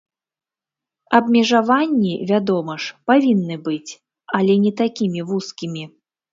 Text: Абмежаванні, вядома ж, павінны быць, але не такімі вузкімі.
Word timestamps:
Абмежаванні, 1.17 2.13
вядома 2.33 2.79
ж, 2.87 2.97
павінны 3.13 3.55
быць, 3.69 3.91
але 4.41 4.53
не 4.67 4.75
такімі 4.83 5.19
вузкімі. 5.33 5.83